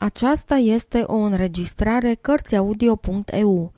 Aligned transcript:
Aceasta 0.00 0.54
este 0.54 1.02
o 1.06 1.14
înregistrare 1.14 2.14
Cărțiaudio.eu. 2.14 3.72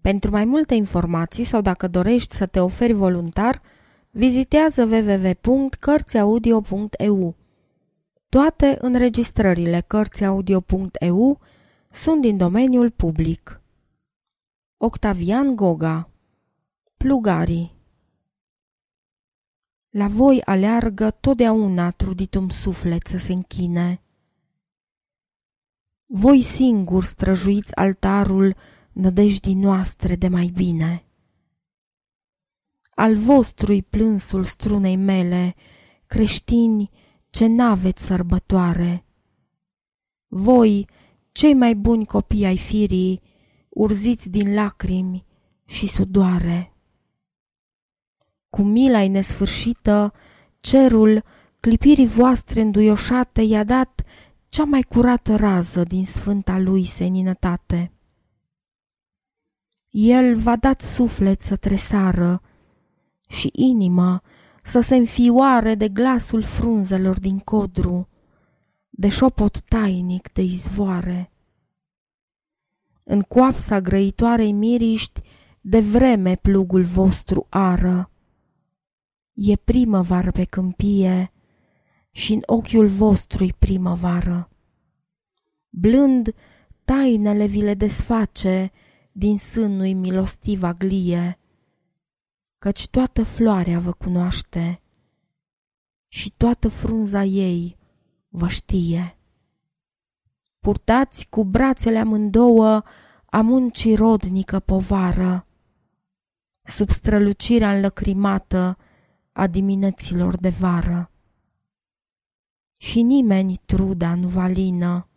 Pentru 0.00 0.30
mai 0.30 0.44
multe 0.44 0.74
informații 0.74 1.44
sau 1.44 1.60
dacă 1.60 1.88
dorești 1.88 2.34
să 2.34 2.46
te 2.46 2.60
oferi 2.60 2.92
voluntar, 2.92 3.62
vizitează 4.10 4.84
www.cărțiaudio.eu. 4.84 7.34
Toate 8.28 8.76
înregistrările 8.80 9.84
Cărțiaudio.eu 9.86 11.40
sunt 11.90 12.20
din 12.20 12.36
domeniul 12.36 12.90
public. 12.90 13.60
Octavian 14.76 15.56
Goga 15.56 16.10
Plugarii 16.96 17.74
La 19.90 20.08
voi 20.08 20.42
aleargă 20.44 21.10
totdeauna 21.10 21.90
truditum 21.90 22.48
suflet 22.48 23.06
să 23.06 23.18
se 23.18 23.32
închine– 23.32 24.00
voi 26.14 26.42
singuri 26.42 27.06
străjuiți 27.06 27.76
altarul 27.76 28.56
nădejdii 28.92 29.54
noastre 29.54 30.16
de 30.16 30.28
mai 30.28 30.52
bine. 30.54 31.04
Al 32.94 33.16
vostrui 33.16 33.82
plânsul 33.82 34.44
strunei 34.44 34.96
mele, 34.96 35.54
creștini 36.06 36.90
ce 37.30 37.46
n-aveți 37.46 38.04
sărbătoare. 38.04 39.04
Voi, 40.26 40.88
cei 41.30 41.54
mai 41.54 41.74
buni 41.74 42.06
copii 42.06 42.44
ai 42.44 42.58
firii, 42.58 43.20
urziți 43.68 44.30
din 44.30 44.54
lacrimi 44.54 45.24
și 45.66 45.86
sudoare. 45.86 46.72
Cu 48.50 48.62
mila 48.62 49.06
nesfârșită, 49.08 50.12
cerul, 50.58 51.24
clipirii 51.60 52.06
voastre 52.06 52.60
înduioșate, 52.60 53.42
i-a 53.42 53.64
dat 53.64 54.04
cea 54.52 54.64
mai 54.64 54.82
curată 54.82 55.36
rază 55.36 55.82
din 55.82 56.04
sfânta 56.04 56.58
lui 56.58 56.84
seninătate. 56.84 57.92
El 59.90 60.36
va 60.36 60.56
dat 60.56 60.80
suflet 60.80 61.40
să 61.40 61.56
tresară 61.56 62.42
și 63.28 63.50
inima 63.52 64.22
să 64.64 64.80
se 64.80 64.96
înfioare 64.96 65.74
de 65.74 65.88
glasul 65.88 66.42
frunzelor 66.42 67.20
din 67.20 67.38
codru, 67.38 68.08
de 68.90 69.08
șopot 69.08 69.60
tainic 69.60 70.32
de 70.32 70.42
izvoare. 70.42 71.32
În 73.02 73.20
coapsa 73.20 73.80
grăitoarei 73.80 74.52
miriști, 74.52 75.20
de 75.60 75.80
vreme 75.80 76.36
plugul 76.36 76.82
vostru 76.82 77.46
ară. 77.48 78.10
E 79.32 79.56
primăvară 79.56 80.30
pe 80.30 80.44
câmpie, 80.44 81.31
și 82.12 82.32
în 82.32 82.42
ochiul 82.46 82.86
vostru 82.86 83.46
primăvară. 83.58 84.50
Blând 85.68 86.34
tainele 86.84 87.46
vi 87.46 87.60
le 87.60 87.74
desface 87.74 88.70
din 89.12 89.38
sânui 89.38 89.92
milostiva 89.92 90.72
glie, 90.72 91.38
căci 92.58 92.88
toată 92.88 93.22
floarea 93.22 93.78
vă 93.78 93.92
cunoaște 93.92 94.80
și 96.08 96.32
toată 96.36 96.68
frunza 96.68 97.24
ei 97.24 97.76
vă 98.28 98.48
știe. 98.48 99.16
Purtați 100.60 101.28
cu 101.28 101.44
brațele 101.44 101.98
amândouă 101.98 102.82
a 103.24 103.40
muncii 103.40 103.94
rodnică 103.94 104.60
povară, 104.60 105.46
sub 106.62 106.90
strălucirea 106.90 107.74
înlăcrimată 107.74 108.78
a 109.32 109.46
dimineților 109.46 110.36
de 110.36 110.48
vară 110.48 111.11
și 112.82 113.02
nimeni 113.02 113.60
truda 113.64 114.14
nu 114.14 114.28
valină. 114.28 115.08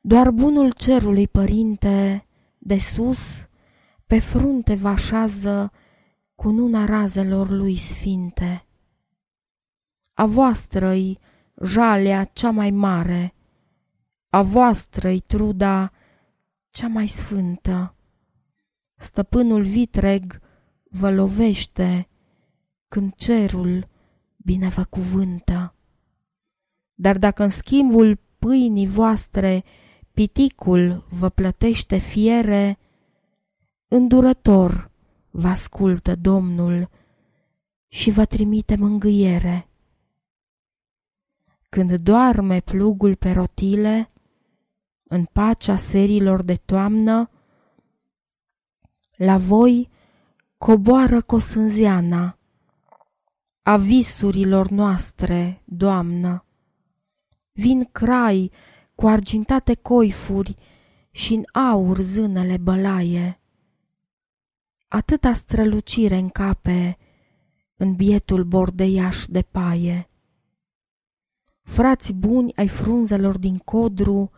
Doar 0.00 0.30
bunul 0.30 0.72
cerului, 0.72 1.28
părinte, 1.28 2.26
de 2.58 2.78
sus, 2.78 3.48
pe 4.06 4.18
frunte 4.18 4.74
vă 4.74 4.88
așează 4.88 5.72
cu 6.34 6.50
nuna 6.50 6.84
razelor 6.84 7.50
lui 7.50 7.76
sfinte. 7.76 8.66
A 10.14 10.26
voastră-i 10.26 11.18
jalea 11.64 12.24
cea 12.24 12.50
mai 12.50 12.70
mare, 12.70 13.34
a 14.28 14.42
voastră-i 14.42 15.20
truda 15.20 15.92
cea 16.70 16.88
mai 16.88 17.08
sfântă. 17.08 17.94
Stăpânul 18.96 19.62
vitreg 19.62 20.40
vă 20.90 21.10
lovește 21.10 22.08
când 22.88 23.14
cerul 23.14 23.88
bine 24.36 24.68
vă 24.68 24.84
cuvântă. 24.84 25.57
Dar 27.00 27.18
dacă 27.18 27.42
în 27.42 27.50
schimbul 27.50 28.18
pâinii 28.38 28.86
voastre 28.86 29.64
piticul 30.12 31.06
vă 31.10 31.28
plătește 31.28 31.98
fiere, 31.98 32.78
îndurător 33.88 34.90
vă 35.30 35.46
ascultă 35.46 36.14
Domnul 36.16 36.90
și 37.88 38.10
vă 38.10 38.24
trimite 38.24 38.76
mângâiere. 38.76 39.68
Când 41.68 41.94
doarme 41.94 42.60
plugul 42.60 43.14
pe 43.14 43.30
rotile, 43.30 44.10
în 45.02 45.24
pacea 45.24 45.76
serilor 45.76 46.42
de 46.42 46.54
toamnă, 46.54 47.30
la 49.16 49.36
voi 49.36 49.88
coboară 50.56 51.20
cosânziana 51.20 52.38
a 53.62 53.76
visurilor 53.76 54.68
noastre, 54.68 55.62
Doamnă 55.64 56.42
vin 57.58 57.84
crai 57.92 58.50
cu 58.94 59.06
argintate 59.06 59.74
coifuri 59.74 60.56
și 61.10 61.34
în 61.34 61.42
aur 61.52 62.00
zânele 62.00 62.56
bălaie. 62.56 63.40
Atâta 64.88 65.32
strălucire 65.32 66.16
în 66.16 66.28
cape 66.28 66.98
în 67.76 67.94
bietul 67.94 68.44
bordeiaș 68.44 69.24
de 69.26 69.42
paie. 69.42 70.10
Frați 71.62 72.12
buni 72.12 72.52
ai 72.56 72.68
frunzelor 72.68 73.38
din 73.38 73.56
codru, 73.56 74.30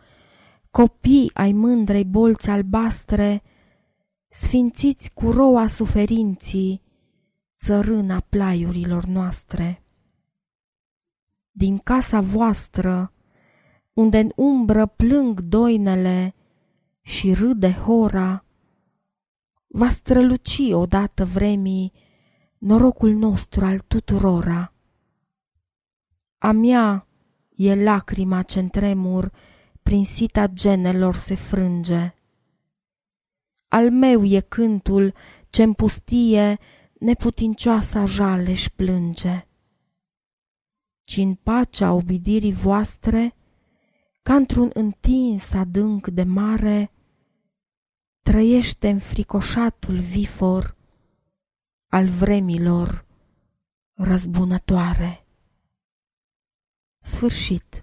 copii 0.71 1.31
ai 1.33 1.51
mândrei 1.51 2.05
bolți 2.05 2.49
albastre, 2.49 3.43
sfințiți 4.29 5.13
cu 5.13 5.31
roa 5.31 5.67
suferinții, 5.67 6.81
țărâna 7.57 8.19
plaiurilor 8.19 9.05
noastre 9.05 9.80
din 11.61 11.77
casa 11.77 12.21
voastră, 12.21 13.13
unde 13.93 14.19
în 14.19 14.31
umbră 14.35 14.85
plâng 14.85 15.39
doinele 15.39 16.35
și 17.01 17.33
râde 17.33 17.71
hora, 17.71 18.45
va 19.67 19.89
străluci 19.89 20.71
odată 20.71 21.25
vremii 21.25 21.93
norocul 22.57 23.13
nostru 23.13 23.65
al 23.65 23.79
tuturora. 23.79 24.73
A 26.37 26.51
mea 26.51 27.07
e 27.55 27.83
lacrima 27.83 28.41
ce 28.41 28.61
tremur 28.61 29.31
prin 29.83 30.05
sita 30.05 30.47
genelor 30.47 31.15
se 31.15 31.35
frânge. 31.35 32.15
Al 33.67 33.91
meu 33.91 34.25
e 34.25 34.39
cântul 34.39 35.13
ce-n 35.49 35.73
pustie 35.73 36.59
neputincioasa 36.99 38.05
jale-și 38.05 38.71
plânge 38.71 39.45
ci 41.11 41.17
în 41.17 41.35
pacea 41.35 41.93
obidirii 41.93 42.53
voastre, 42.53 43.35
ca 44.21 44.35
într-un 44.35 44.69
întins 44.73 45.53
adânc 45.53 46.07
de 46.07 46.23
mare, 46.23 46.91
trăiește 48.21 48.89
înfricoșatul 48.89 49.99
vifor 49.99 50.75
al 51.87 52.07
vremilor 52.07 53.05
răzbunătoare. 53.93 55.25
Sfârșit 56.99 57.81